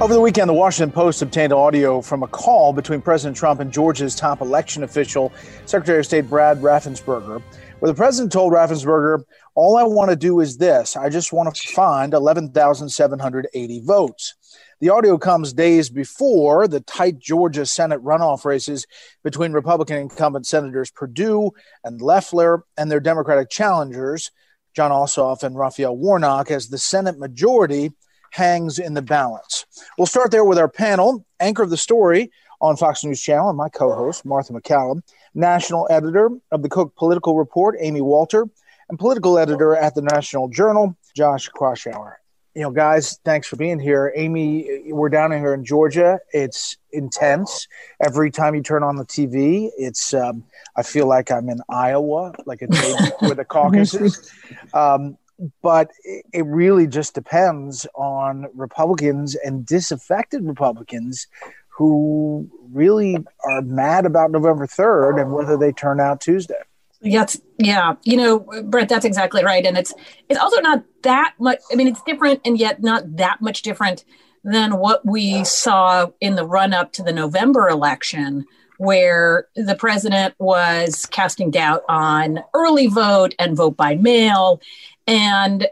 [0.00, 3.72] Over the weekend, the Washington Post obtained audio from a call between President Trump and
[3.72, 5.32] Georgia's top election official,
[5.66, 7.40] Secretary of State Brad Raffensperger,
[7.78, 9.22] where the president told Raffensperger,
[9.54, 14.34] All I want to do is this I just want to find 11,780 votes.
[14.80, 18.88] The audio comes days before the tight Georgia Senate runoff races
[19.22, 21.52] between Republican incumbent Senators Perdue
[21.84, 24.32] and Loeffler and their Democratic challengers,
[24.74, 27.92] Jon Ossoff and Raphael Warnock, as the Senate majority
[28.34, 29.64] hangs in the balance.
[29.96, 33.56] We'll start there with our panel, anchor of the story on Fox News Channel, and
[33.56, 35.02] my co host, Martha MacCallum,
[35.34, 38.48] national editor of the Cook Political Report, Amy Walter,
[38.88, 42.14] and political editor at the National Journal, Josh Kraushaar.
[42.56, 44.12] You know, guys, thanks for being here.
[44.16, 46.18] Amy, we're down here in Georgia.
[46.32, 47.68] It's intense.
[48.04, 50.42] Every time you turn on the TV, it's um,
[50.76, 54.32] I feel like I'm in Iowa, like day with the caucuses.
[54.72, 55.18] Um,
[55.62, 61.26] but it really just depends on Republicans and disaffected Republicans
[61.68, 66.54] who really are mad about November 3rd and whether they turn out Tuesday.
[67.00, 67.96] Yes, yeah.
[68.04, 69.66] You know, Bret, that's exactly right.
[69.66, 69.92] And it's
[70.28, 74.04] it's also not that much I mean, it's different and yet not that much different
[74.42, 78.46] than what we saw in the run up to the November election
[78.78, 84.60] where the president was casting doubt on early vote and vote by mail
[85.06, 85.68] and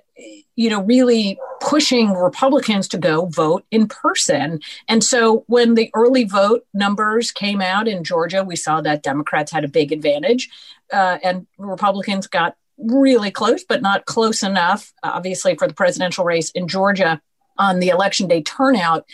[0.54, 4.60] you know really pushing republicans to go vote in person.
[4.88, 9.52] And so when the early vote numbers came out in georgia we saw that democrats
[9.52, 10.50] had a big advantage
[10.92, 16.50] uh, and republicans got really close but not close enough obviously for the presidential race
[16.50, 17.20] in georgia
[17.58, 19.04] on the election day turnout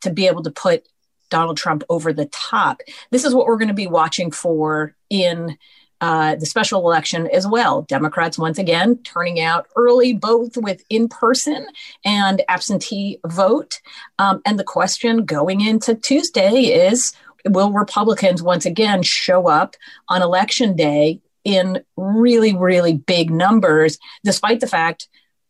[0.00, 0.86] to be able to put
[1.30, 2.80] donald trump over the top.
[3.10, 5.58] This is what we're going to be watching for in
[6.00, 7.82] uh, the special election as well.
[7.82, 11.66] Democrats, once again, turning out early, both with in person
[12.04, 13.80] and absentee vote.
[14.18, 17.12] Um, and the question going into Tuesday is
[17.44, 19.74] will Republicans once again show up
[20.08, 25.08] on election day in really, really big numbers, despite the fact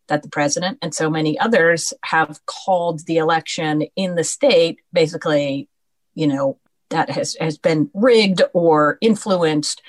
[0.09, 5.69] that the president and so many others have called the election in the state basically,
[6.15, 6.59] you know,
[6.91, 9.83] that has, has been rigged or influenced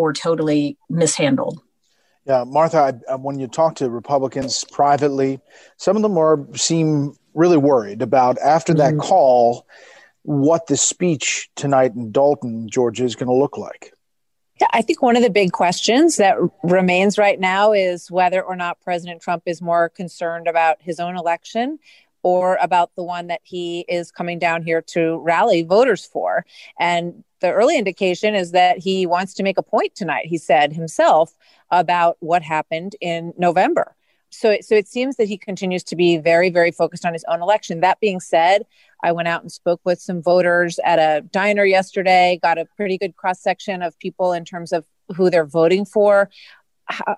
[0.00, 1.60] or totally mishandled.
[2.24, 5.40] Yeah, Martha, I, when you talk to Republicans privately,
[5.76, 9.00] some of them are seem really worried about after that mm-hmm.
[9.00, 9.66] call
[10.22, 13.92] what the speech tonight in Dalton, Georgia, is going to look like.
[14.60, 18.56] Yeah, I think one of the big questions that remains right now is whether or
[18.56, 21.78] not President Trump is more concerned about his own election
[22.22, 26.44] or about the one that he is coming down here to rally voters for.
[26.78, 30.72] And the early indication is that he wants to make a point tonight, he said
[30.72, 31.34] himself,
[31.70, 33.96] about what happened in November.
[34.30, 37.42] So, so it seems that he continues to be very, very focused on his own
[37.42, 37.80] election.
[37.80, 38.64] That being said,
[39.02, 42.96] I went out and spoke with some voters at a diner yesterday, got a pretty
[42.96, 44.84] good cross section of people in terms of
[45.16, 46.30] who they're voting for.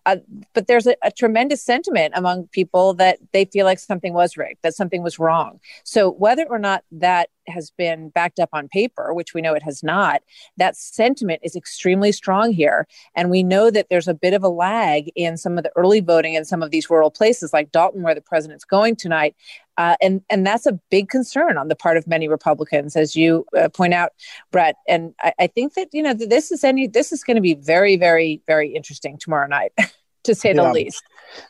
[0.07, 0.17] Uh,
[0.55, 4.59] but there's a, a, tremendous sentiment among people that they feel like something was rigged,
[4.63, 5.61] that something was wrong.
[5.85, 9.63] So whether or not that has been backed up on paper, which we know it
[9.63, 10.23] has not,
[10.57, 12.87] that sentiment is extremely strong here.
[13.15, 16.01] And we know that there's a bit of a lag in some of the early
[16.01, 19.35] voting in some of these rural places like Dalton, where the president's going tonight.
[19.79, 23.47] Uh, and and that's a big concern on the part of many Republicans, as you
[23.59, 24.13] uh, point out,
[24.51, 24.77] Bret.
[24.87, 27.55] And I, I, think that you know this is any this is going to be
[27.55, 29.73] very very very interesting tomorrow night,
[30.25, 30.63] to say yeah.
[30.63, 31.03] the least.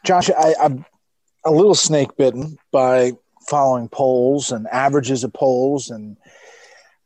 [0.05, 0.85] Josh, I, I'm
[1.45, 3.13] a little snake bitten by
[3.49, 6.17] following polls and averages of polls, and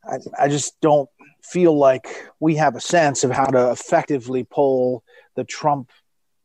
[0.04, 1.08] I, I just don't
[1.42, 2.08] feel like
[2.40, 5.02] we have a sense of how to effectively poll
[5.36, 5.90] the Trump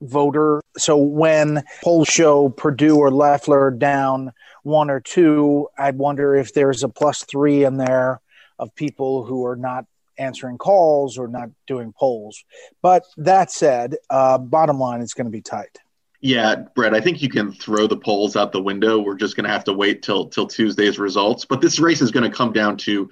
[0.01, 0.61] voter.
[0.77, 4.31] So when polls show Perdue or Loeffler down
[4.63, 8.21] one or two, I wonder if there's a plus three in there
[8.59, 9.85] of people who are not
[10.17, 12.43] answering calls or not doing polls.
[12.81, 15.77] But that said, uh, bottom line, it's going to be tight.
[16.21, 18.99] Yeah, Bret, I think you can throw the polls out the window.
[18.99, 21.45] We're just going to have to wait till till Tuesday's results.
[21.45, 23.09] But this race is going to come down to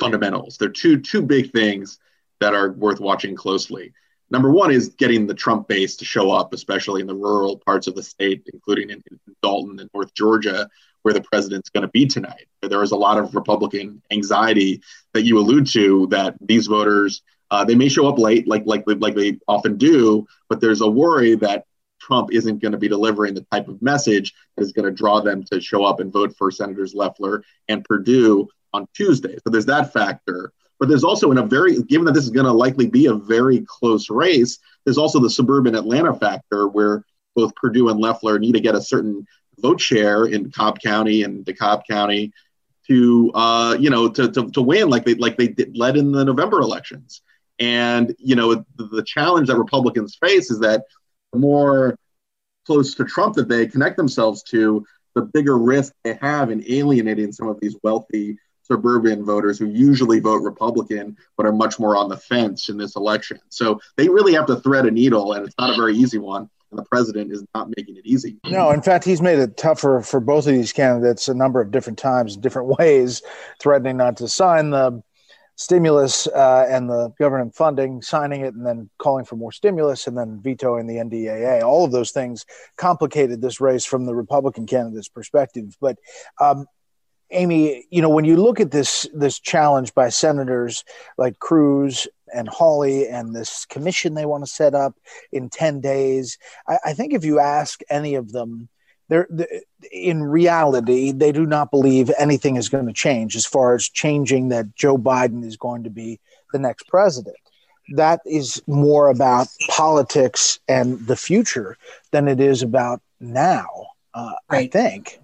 [0.00, 0.58] fundamentals.
[0.58, 2.00] There are two two big things
[2.40, 3.92] that are worth watching closely.
[4.32, 7.86] Number one is getting the Trump base to show up, especially in the rural parts
[7.86, 10.68] of the state, including in, in Dalton and North Georgia,
[11.02, 12.46] where the president's going to be tonight.
[12.62, 14.72] There is a lot of Republican anxiety
[15.14, 18.82] that you allude to that these voters Uh, they may show up late, like like
[19.04, 21.66] like they often do, but there's a worry that
[22.00, 25.20] Trump isn't going to be delivering the type of message that is going to draw
[25.20, 29.36] them to show up and vote for Senators Loeffler and Perdue on Tuesday.
[29.42, 30.38] So there's that factor.
[30.82, 33.14] But there's also in a very, given that this is going to likely be a
[33.14, 37.04] very close race, there's also the suburban Atlanta factor where
[37.36, 39.24] both Perdue and Loeffler need to get a certain
[39.60, 42.32] vote share in Cobb County and DeKalb County
[42.88, 46.10] to, uh, you know, to, to, to win like they like they did, led in
[46.10, 47.22] the November elections.
[47.60, 50.82] And you know, the, the challenge that Republicans face is that
[51.32, 51.94] the more
[52.66, 54.84] close to Trump that they connect themselves to,
[55.14, 60.20] the bigger risk they have in alienating some of these wealthy suburban voters who usually
[60.20, 63.38] vote Republican but are much more on the fence in this election.
[63.48, 66.48] So they really have to thread a needle, and it's not a very easy one.
[66.70, 68.38] And the president is not making it easy.
[68.46, 71.70] No, in fact, he's made it tougher for both of these candidates a number of
[71.70, 73.22] different times, different ways,
[73.60, 75.02] threatening not to sign the
[75.56, 80.16] stimulus uh, and the government funding, signing it, and then calling for more stimulus, and
[80.16, 81.62] then vetoing the NDAA.
[81.62, 85.76] All of those things complicated this race from the Republican candidate's perspective.
[85.80, 85.98] But
[86.40, 86.66] um,
[87.32, 90.84] Amy, you know, when you look at this this challenge by senators
[91.18, 94.94] like Cruz and Hawley and this commission they want to set up
[95.32, 96.38] in ten days,
[96.68, 98.68] I, I think if you ask any of them,
[99.08, 99.28] they're,
[99.90, 104.48] in reality they do not believe anything is going to change as far as changing
[104.48, 106.20] that Joe Biden is going to be
[106.52, 107.36] the next president.
[107.94, 111.76] That is more about politics and the future
[112.10, 113.68] than it is about now.
[114.14, 114.68] Uh, right.
[114.68, 115.18] I think.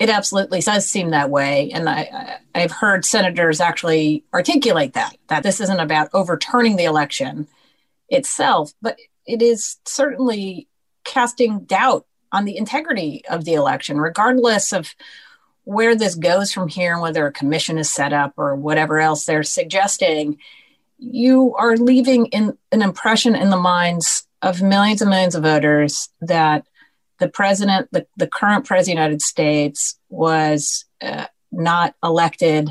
[0.00, 1.70] It absolutely does seem that way.
[1.72, 7.46] And I, I've heard senators actually articulate that, that this isn't about overturning the election
[8.08, 10.68] itself, but it is certainly
[11.04, 14.94] casting doubt on the integrity of the election, regardless of
[15.64, 19.26] where this goes from here and whether a commission is set up or whatever else
[19.26, 20.38] they're suggesting.
[20.96, 26.08] You are leaving in, an impression in the minds of millions and millions of voters
[26.22, 26.66] that
[27.20, 32.70] the president, the, the current president of the United States, was uh, not elected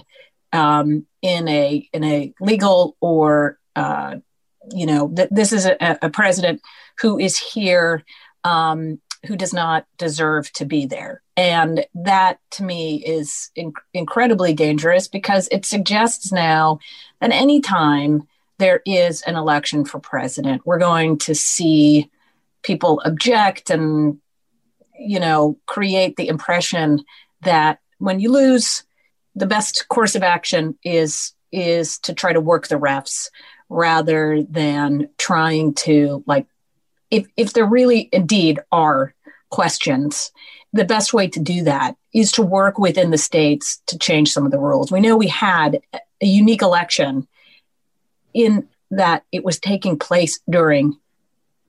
[0.51, 4.17] um, in a in a legal or uh,
[4.73, 6.61] you know that this is a, a, president
[6.99, 8.03] who is here
[8.43, 14.53] um, who does not deserve to be there, and that to me is in- incredibly
[14.53, 16.79] dangerous because it suggests now
[17.21, 22.09] that anytime there is an election for president, we're going to see
[22.63, 24.19] people object and
[24.99, 27.03] you know, create the impression
[27.41, 28.83] that when you lose,
[29.35, 33.29] the best course of action is is to try to work the refs
[33.69, 36.45] rather than trying to like
[37.09, 39.13] if if there really indeed are
[39.49, 40.31] questions
[40.73, 44.45] the best way to do that is to work within the states to change some
[44.45, 44.91] of the rules.
[44.91, 45.81] We know we had
[46.21, 47.27] a unique election
[48.33, 50.97] in that it was taking place during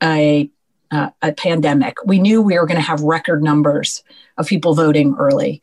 [0.02, 0.50] a
[0.90, 1.96] uh, a pandemic.
[2.04, 4.02] We knew we were going to have record numbers
[4.36, 5.62] of people voting early.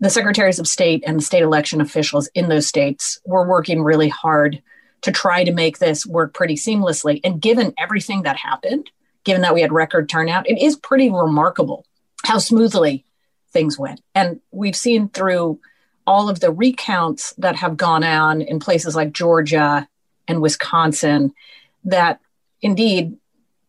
[0.00, 4.08] The secretaries of state and the state election officials in those states were working really
[4.08, 4.62] hard
[5.02, 7.20] to try to make this work pretty seamlessly.
[7.24, 8.90] And given everything that happened,
[9.24, 11.84] given that we had record turnout, it is pretty remarkable
[12.24, 13.04] how smoothly
[13.52, 14.00] things went.
[14.14, 15.60] And we've seen through
[16.06, 19.88] all of the recounts that have gone on in places like Georgia
[20.26, 21.32] and Wisconsin
[21.84, 22.20] that
[22.60, 23.16] indeed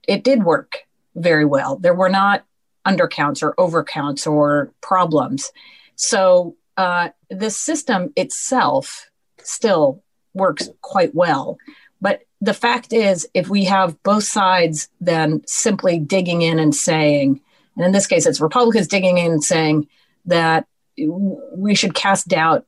[0.08, 0.84] it did work
[1.16, 1.78] very well.
[1.78, 2.44] There were not
[2.86, 5.52] undercounts or overcounts or problems.
[5.96, 11.58] So uh, the system itself still works quite well.
[12.02, 17.40] But the fact is, if we have both sides then simply digging in and saying,
[17.76, 19.88] and in this case, it's Republicans digging in and saying
[20.26, 20.68] that
[20.98, 22.66] we should cast doubt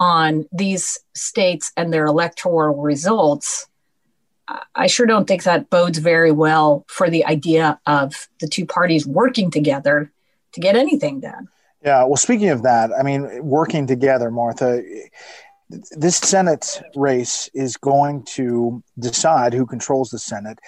[0.00, 3.66] on these states and their electoral results,
[4.74, 9.06] I sure don't think that bodes very well for the idea of the two parties
[9.06, 10.10] working together
[10.52, 11.48] to get anything done.
[11.84, 12.04] Yeah.
[12.04, 14.82] Well, speaking of that, I mean, working together, Martha,
[15.68, 20.58] this Senate race is going to decide who controls the Senate.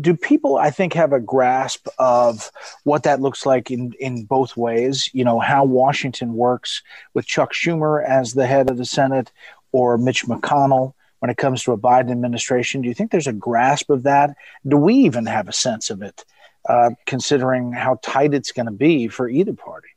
[0.00, 2.50] Do people, I think, have a grasp of
[2.84, 5.10] what that looks like in, in both ways?
[5.12, 6.82] You know, how Washington works
[7.14, 9.32] with Chuck Schumer as the head of the Senate
[9.72, 12.82] or Mitch McConnell when it comes to a Biden administration?
[12.82, 14.36] Do you think there's a grasp of that?
[14.68, 16.22] Do we even have a sense of it,
[16.68, 19.88] uh, considering how tight it's going to be for either party?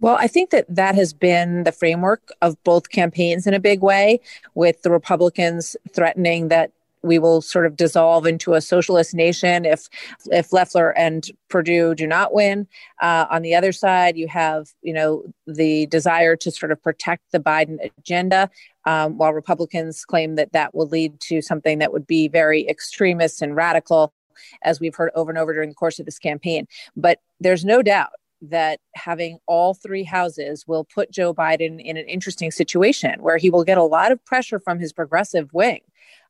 [0.00, 3.82] Well, I think that that has been the framework of both campaigns in a big
[3.82, 4.20] way,
[4.54, 6.72] with the Republicans threatening that
[7.02, 9.88] we will sort of dissolve into a socialist nation if
[10.26, 12.66] if Loeffler and Perdue do not win.
[13.00, 17.30] Uh, on the other side, you have you know the desire to sort of protect
[17.32, 18.50] the Biden agenda.
[18.86, 23.42] Um, while Republicans claim that that will lead to something that would be very extremist
[23.42, 24.14] and radical,
[24.62, 26.66] as we've heard over and over during the course of this campaign.
[26.96, 28.10] But there's no doubt
[28.42, 33.50] that having all three houses will put Joe Biden in an interesting situation where he
[33.50, 35.80] will get a lot of pressure from his progressive wing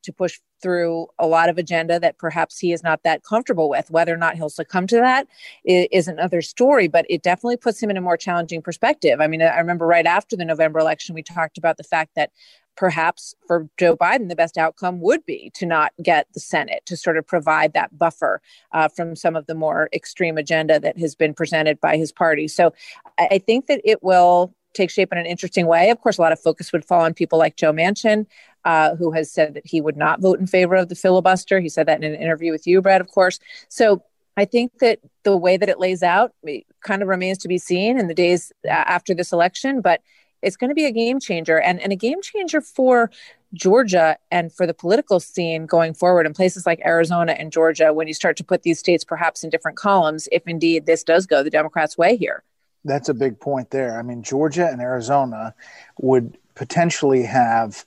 [0.04, 3.90] to push through a lot of agenda that perhaps he is not that comfortable with.
[3.90, 5.26] Whether or not he'll succumb to that
[5.64, 9.20] is another story, but it definitely puts him in a more challenging perspective.
[9.20, 12.30] I mean, I remember right after the November election, we talked about the fact that
[12.76, 16.96] perhaps for Joe Biden, the best outcome would be to not get the Senate to
[16.96, 18.40] sort of provide that buffer
[18.72, 22.48] uh, from some of the more extreme agenda that has been presented by his party.
[22.48, 22.74] So
[23.18, 25.90] I think that it will take shape in an interesting way.
[25.90, 28.26] Of course, a lot of focus would fall on people like Joe Manchin,
[28.64, 31.60] uh, who has said that he would not vote in favor of the filibuster.
[31.60, 33.38] He said that in an interview with you, Brad, of course.
[33.68, 34.02] So
[34.36, 36.34] I think that the way that it lays out
[36.82, 40.02] kind of remains to be seen in the days after this election, but
[40.42, 43.10] it's going to be a game changer and, and a game changer for
[43.54, 48.06] Georgia and for the political scene going forward in places like Arizona and Georgia when
[48.06, 51.42] you start to put these states perhaps in different columns, if indeed this does go
[51.42, 52.42] the Democrats' way here.
[52.84, 53.98] That's a big point there.
[53.98, 55.54] I mean, Georgia and Arizona
[55.98, 57.84] would potentially have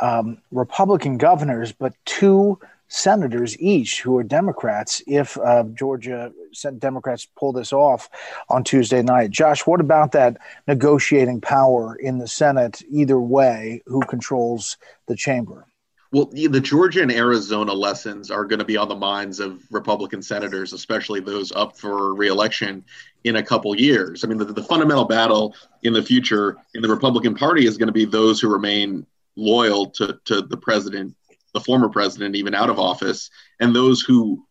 [0.00, 2.58] um, Republican governors, but two
[2.88, 6.32] senators each who are Democrats if uh, Georgia
[6.78, 8.08] Democrats pull this off
[8.48, 9.30] on Tuesday night.
[9.30, 13.82] Josh, what about that negotiating power in the Senate either way?
[13.86, 14.76] Who controls
[15.06, 15.66] the chamber?
[16.12, 20.22] Well, the Georgia and Arizona lessons are going to be on the minds of Republican
[20.22, 22.84] senators, especially those up for reelection
[23.24, 24.24] in a couple years.
[24.24, 27.88] I mean, the, the fundamental battle in the future in the Republican Party is going
[27.88, 31.14] to be those who remain loyal to, to the president,
[31.56, 34.44] the former president, even out of office, and those who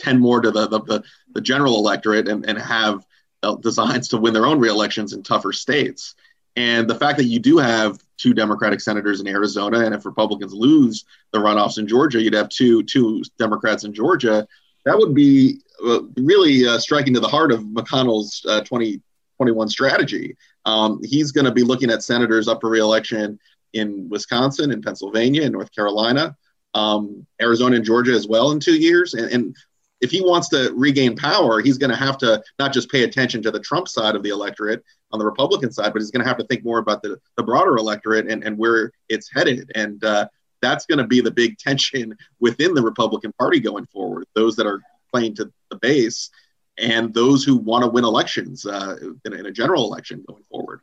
[0.00, 3.06] tend more to the, the, the general electorate and, and have
[3.44, 6.16] uh, designs to win their own reelections in tougher states.
[6.56, 10.52] And the fact that you do have two Democratic senators in Arizona, and if Republicans
[10.52, 14.46] lose the runoffs in Georgia, you'd have two two Democrats in Georgia.
[14.84, 20.36] That would be uh, really uh, striking to the heart of McConnell's uh, 2021 strategy.
[20.64, 23.38] Um, he's going to be looking at senators up for reelection
[23.74, 26.36] in Wisconsin, in Pennsylvania, in North Carolina,
[26.72, 29.14] um, Arizona, and Georgia as well in two years.
[29.14, 29.56] And, and
[30.00, 33.42] if he wants to regain power, he's going to have to not just pay attention
[33.42, 34.82] to the Trump side of the electorate,
[35.14, 37.42] on the Republican side, but he's going to have to think more about the, the
[37.42, 39.70] broader electorate and, and where it's headed.
[39.76, 40.26] And uh,
[40.60, 44.26] that's going to be the big tension within the Republican Party going forward.
[44.34, 44.80] Those that are
[45.12, 46.30] playing to the base
[46.76, 50.80] and those who want to win elections uh, in, in a general election going forward.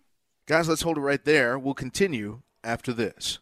[0.47, 1.59] Guys, let's hold it right there.
[1.59, 3.39] We'll continue after this.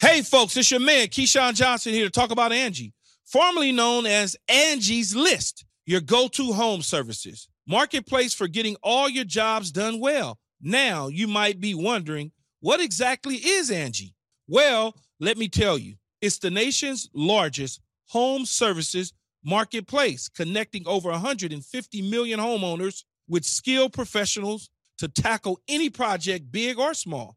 [0.00, 2.92] Hey, folks, it's your man, Keyshawn Johnson, here to talk about Angie,
[3.24, 7.48] formerly known as Angie's List, your go to home services.
[7.68, 10.38] Marketplace for getting all your jobs done well.
[10.60, 14.14] Now you might be wondering, what exactly is Angie?
[14.48, 19.12] Well, let me tell you, it's the nation's largest home services
[19.44, 26.94] marketplace, connecting over 150 million homeowners with skilled professionals to tackle any project, big or
[26.94, 27.36] small.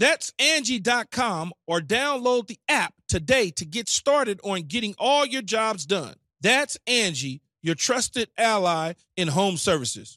[0.00, 5.84] That's Angie.com or download the app today to get started on getting all your jobs
[5.84, 6.14] done.
[6.40, 10.16] That's Angie, your trusted ally in home services.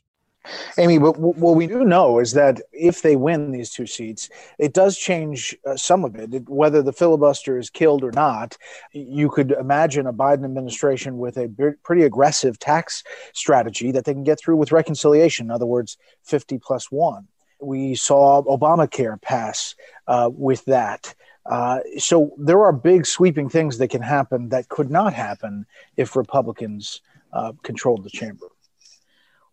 [0.78, 4.74] Amy, but what we do know is that if they win these two seats, it
[4.74, 6.50] does change uh, some of it.
[6.50, 8.58] Whether the filibuster is killed or not,
[8.94, 14.24] you could imagine a Biden administration with a pretty aggressive tax strategy that they can
[14.24, 15.48] get through with reconciliation.
[15.48, 17.28] In other words, 50 plus one.
[17.64, 19.76] We saw Obamacare pass
[20.08, 21.14] uh, with that.
[21.46, 25.66] Uh, so there are big sweeping things that can happen that could not happen
[25.98, 27.02] if Republicans
[27.34, 28.48] uh, controlled the chamber.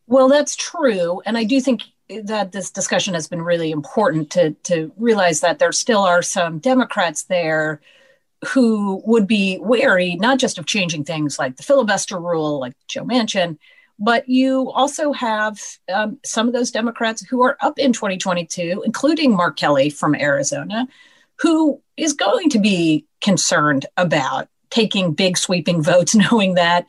[0.07, 1.21] Well, that's true.
[1.25, 1.83] And I do think
[2.25, 6.59] that this discussion has been really important to, to realize that there still are some
[6.59, 7.81] Democrats there
[8.49, 13.05] who would be wary not just of changing things like the filibuster rule, like Joe
[13.05, 13.59] Manchin,
[14.00, 15.61] But you also have
[15.92, 20.88] um, some of those Democrats who are up in 2022, including Mark Kelly from Arizona,
[21.37, 26.87] who is going to be concerned about taking big sweeping votes, knowing that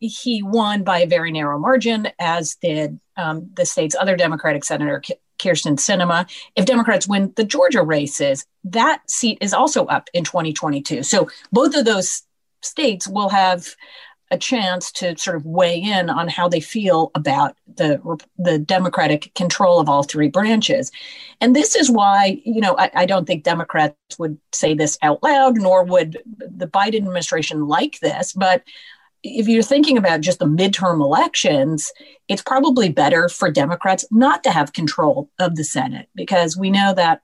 [0.00, 5.02] he won by a very narrow margin, as did um, the state's other Democratic Senator,
[5.38, 6.28] Kyrsten Sinema.
[6.56, 11.02] If Democrats win the Georgia races, that seat is also up in 2022.
[11.02, 12.22] So both of those
[12.62, 13.74] states will have
[14.30, 18.00] a chance to sort of weigh in on how they feel about the
[18.38, 20.90] the Democratic control of all three branches,
[21.40, 25.22] and this is why you know I, I, don't think Democrats would say this out
[25.22, 28.32] loud, nor would the Biden administration like this.
[28.32, 28.62] But
[29.22, 31.92] if you're thinking about just the midterm elections,
[32.28, 36.94] it's probably better for Democrats not to have control of the Senate because we know
[36.94, 37.22] that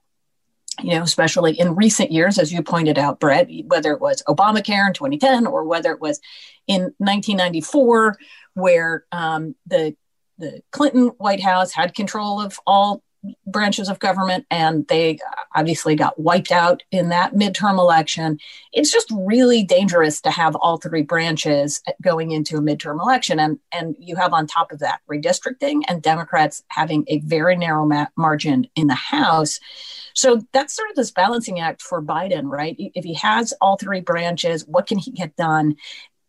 [0.82, 4.86] you know, especially in recent years, as you pointed out, Bret, whether it was Obamacare
[4.86, 6.20] in 2010 or whether it was
[6.66, 8.16] in 1994,
[8.54, 9.96] where um, the
[10.38, 13.02] the Clinton White House had control of all
[13.46, 15.18] branches of government and they
[15.54, 18.38] obviously got wiped out in that midterm election.
[18.72, 23.38] It's just really dangerous to have all three branches going into a midterm election.
[23.38, 27.86] And, and you have on top of that redistricting and Democrats having a very narrow
[27.86, 29.60] ma- margin in the House.
[30.14, 32.76] So that's sort of this balancing act for Biden, right?
[32.78, 35.76] If he has all three branches, what can he get done?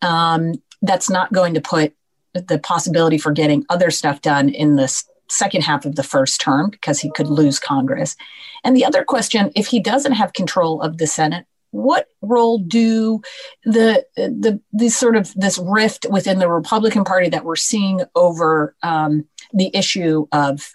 [0.02, 1.94] Um, that's not going to put
[2.34, 6.70] the possibility for getting other stuff done in this second half of the first term
[6.70, 8.16] because he could lose Congress.
[8.64, 13.22] And the other question if he doesn't have control of the Senate, what role do
[13.64, 19.26] the the sort of this rift within the Republican Party that we're seeing over um,
[19.54, 20.72] the issue of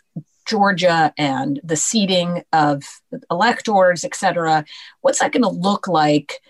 [0.46, 2.82] Georgia and the seating of
[3.30, 4.64] electors, et cetera,
[5.00, 6.40] what's that going to look like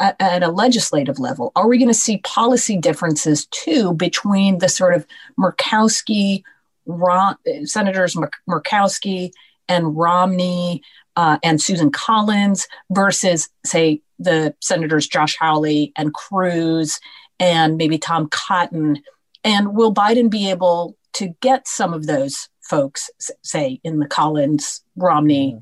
[0.00, 1.52] at a legislative level?
[1.54, 5.06] Are we going to see policy differences too between the sort of
[5.38, 6.42] Murkowski,
[6.86, 8.16] Rom, Senators
[8.48, 9.30] Murkowski
[9.68, 10.82] and Romney
[11.16, 17.00] uh, and Susan Collins versus, say, the Senators Josh Hawley and Cruz
[17.38, 19.02] and maybe Tom Cotton?
[19.42, 23.10] And will Biden be able to get some of those folks,
[23.42, 25.52] say in the Collins Romney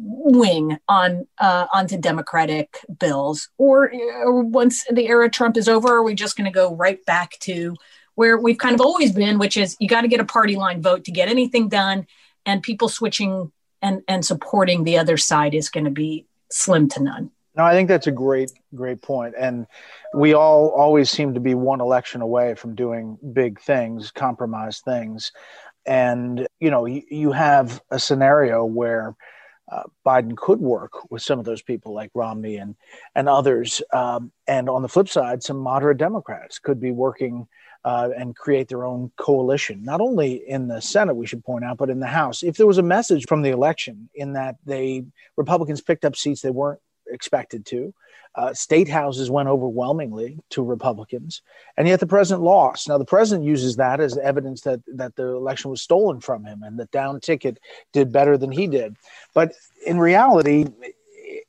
[0.00, 0.38] mm-hmm.
[0.38, 3.92] wing, on uh, onto Democratic bills, or,
[4.24, 7.38] or once the era Trump is over, are we just going to go right back
[7.40, 7.76] to
[8.18, 10.82] where we've kind of always been, which is you got to get a party line
[10.82, 12.06] vote to get anything done,
[12.44, 17.02] and people switching and and supporting the other side is going to be slim to
[17.02, 17.30] none.
[17.54, 19.34] No, I think that's a great, great point.
[19.36, 19.66] And
[20.14, 25.32] we all always seem to be one election away from doing big things, compromise things
[25.88, 29.16] and you know you, you have a scenario where
[29.70, 32.76] uh, Biden could work with some of those people like Romney and
[33.14, 37.48] and others, um, and on the flip side, some moderate Democrats could be working
[37.84, 41.78] uh, and create their own coalition, not only in the Senate, we should point out,
[41.78, 42.42] but in the House.
[42.42, 45.04] If there was a message from the election in that they
[45.36, 47.94] Republicans picked up seats they weren't expected to,
[48.34, 51.42] uh, state houses went overwhelmingly to Republicans,
[51.76, 52.88] and yet the president lost.
[52.88, 56.62] Now, the president uses that as evidence that, that the election was stolen from him
[56.62, 57.58] and that down ticket
[57.92, 58.96] did better than he did.
[59.34, 59.54] But
[59.86, 60.66] in reality,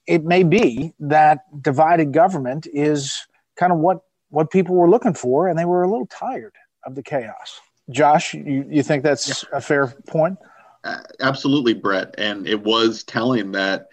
[0.08, 5.48] it may be that divided government is kind of what, what people were looking for,
[5.48, 7.60] and they were a little tired of the chaos.
[7.90, 9.58] Josh, you, you think that's yeah.
[9.58, 10.38] a fair point?
[10.84, 12.16] Uh, absolutely, Bret.
[12.18, 13.88] And it was telling that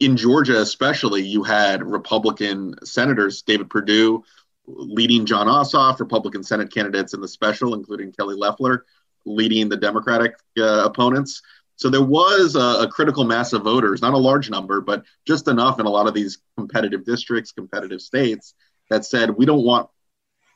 [0.00, 4.22] in Georgia, especially, you had Republican senators, David Perdue
[4.66, 8.84] leading Jon Ossoff, Republican Senate candidates in the special, including Kelly Loeffler,
[9.24, 11.42] leading the Democratic uh, opponents.
[11.76, 15.48] So there was a, a, critical mass of voters, not a large number, but just
[15.48, 18.54] enough in a lot of these competitive districts, competitive states
[18.92, 19.88] that said, we don't want,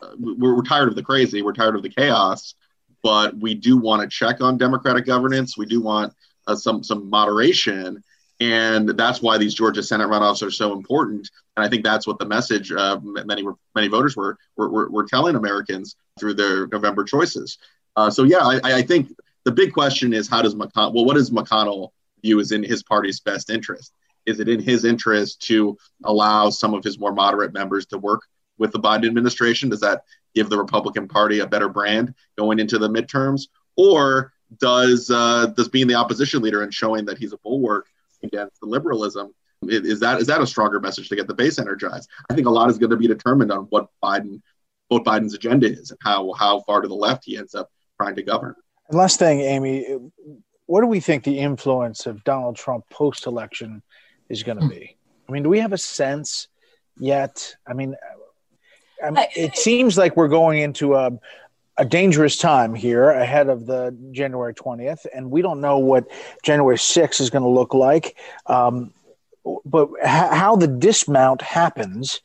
[0.03, 2.55] uh, we're, we're tired of the crazy, we're tired of the chaos,
[3.03, 5.57] but we do want to check on Democratic governance.
[5.57, 6.12] We do want
[6.46, 8.03] uh, some some moderation
[8.40, 11.31] and that's why these Georgia Senate runoffs are so important.
[11.57, 13.42] And I think that's what the message uh, many
[13.75, 17.59] many voters were, were, were telling Americans through their November choices.
[17.96, 19.11] Uh, so yeah, I, I, think
[19.44, 20.92] the big question is how does McConnell?
[20.92, 23.92] Well, what does McConnell view as in his party's best interest?
[24.26, 28.22] Is it in his interest to allow some of his more moderate members to work
[28.58, 29.68] with the Biden administration?
[29.68, 30.02] Does that
[30.34, 35.68] give the Republican Party a better brand going into the midterms, or does uh, does
[35.68, 37.88] being the opposition leader and showing that he's a bulwark
[38.22, 39.34] against the liberalism.
[39.62, 42.08] Is that is that a stronger message to get the base energized?
[42.30, 44.42] I think a lot is going to be determined on what Biden,
[44.88, 48.14] what Biden's agenda is, and how how far to the left he ends up trying
[48.16, 48.54] to govern.
[48.88, 49.96] And last thing, Amy,
[50.66, 53.82] what do we think the influence of Donald Trump post election
[54.28, 54.96] is going to be?
[55.28, 56.48] I mean, do we have a sense
[56.98, 57.56] yet?
[57.66, 57.96] I mean,
[59.04, 61.18] I mean, it seems like we're going into a
[61.78, 66.06] a dangerous time here ahead of the January 20th, and we don't know what
[66.42, 68.16] January 6th is going to look like.
[68.46, 68.92] Um,
[69.64, 72.20] but how the dismount happens,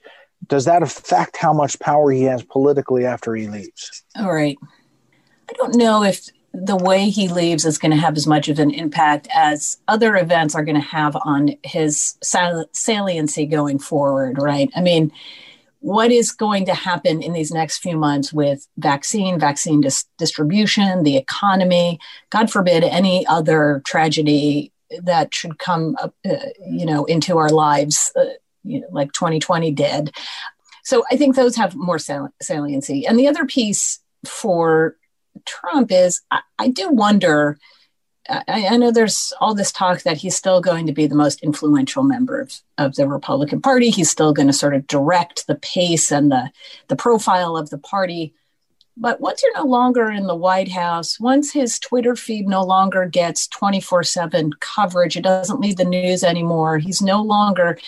[0.48, 4.04] does that affect how much power he has politically after he leaves?
[4.18, 4.58] All right.
[5.50, 8.60] I don't know if the way he leaves is going to have as much of
[8.60, 14.38] an impact as other events are going to have on his sal- saliency going forward,
[14.42, 14.70] right?
[14.76, 15.12] I mean,
[15.80, 21.04] what is going to happen in these next few months with vaccine, vaccine dis- distribution,
[21.04, 26.08] the economy, God forbid any other tragedy that should come, uh,
[26.70, 28.26] you know, into our lives, uh,
[28.64, 30.14] you know, like 2020 did.
[30.84, 33.08] So I think those have more sal- saliency.
[33.08, 34.98] And the other piece for
[35.46, 37.58] Trump is I, I do wonder.
[38.30, 41.42] I, I, know there's all this talk that he's still going to be the most
[41.42, 43.90] influential member of, of the Republican Party.
[43.90, 46.52] He's still going to sort of direct the pace and the,
[46.88, 48.36] the profile of the party.
[48.96, 53.06] But once you're no longer in the White House, once his Twitter feed no longer
[53.08, 56.78] gets 24 7 coverage, it doesn't lead the news anymore.
[56.78, 57.80] He's no longer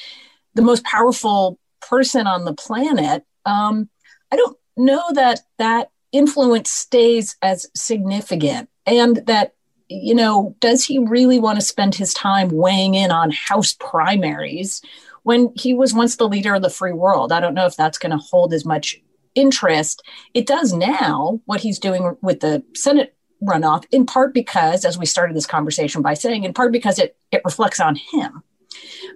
[0.55, 3.23] the most powerful person on the planet.
[3.45, 3.89] Um,
[4.31, 8.69] I don't know that that influence stays as significant.
[8.85, 9.55] And that
[9.89, 14.81] you know does he really want to spend his time weighing in on house primaries
[15.23, 17.33] when he was once the leader of the free world?
[17.33, 19.01] I don't know if that's going to hold as much
[19.35, 20.03] interest.
[20.33, 25.05] It does now what he's doing with the senate runoff in part because as we
[25.05, 28.41] started this conversation by saying in part because it it reflects on him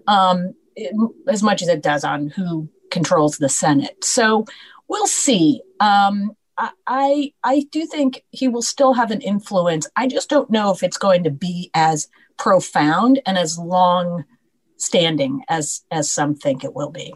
[0.05, 0.93] um, it,
[1.27, 4.03] as much as it does on who controls the senate.
[4.03, 4.45] So
[4.87, 5.61] we'll see.
[5.79, 6.31] Um,
[6.87, 9.87] I I do think he will still have an influence.
[9.95, 14.25] I just don't know if it's going to be as profound and as long
[14.77, 17.13] standing as as some think it will be.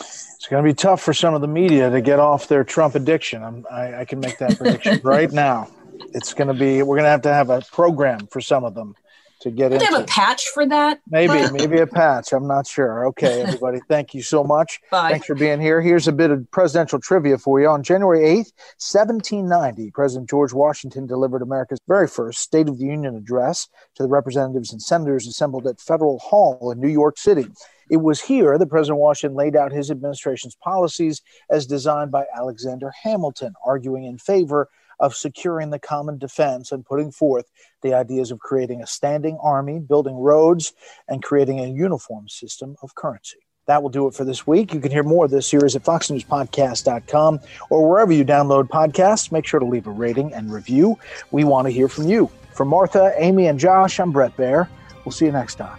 [0.00, 2.94] It's going to be tough for some of the media to get off their Trump
[2.94, 3.42] addiction.
[3.42, 5.68] I'm, I, I can make that prediction right now.
[6.14, 6.82] It's going to be.
[6.82, 8.94] We're going to have to have a program for some of them
[9.40, 9.80] to get in.
[9.80, 11.00] have a patch for that?
[11.08, 12.32] Maybe, maybe a patch.
[12.32, 13.06] I'm not sure.
[13.08, 14.80] Okay, everybody, thank you so much.
[14.90, 15.12] Bye.
[15.12, 15.80] Thanks for being here.
[15.80, 17.68] Here's a bit of presidential trivia for you.
[17.68, 23.16] On January 8th, 1790, President George Washington delivered America's very first State of the Union
[23.16, 27.46] address to the representatives and senators assembled at Federal Hall in New York City.
[27.90, 32.92] It was here that President Washington laid out his administration's policies as designed by Alexander
[33.02, 34.68] Hamilton, arguing in favor
[35.00, 37.50] of securing the common defense and putting forth
[37.82, 40.72] the ideas of creating a standing army, building roads,
[41.08, 43.38] and creating a uniform system of currency.
[43.66, 44.72] That will do it for this week.
[44.72, 49.30] You can hear more of this series at foxnewspodcast.com or wherever you download podcasts.
[49.30, 50.98] Make sure to leave a rating and review.
[51.30, 52.30] We want to hear from you.
[52.54, 54.68] For Martha, Amy, and Josh, I'm Bret Baier.
[55.04, 55.78] We'll see you next time.